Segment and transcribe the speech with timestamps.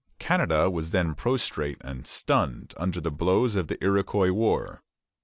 [0.17, 4.81] Canada was then prostrate and stunned under the blows of the Iroquois war.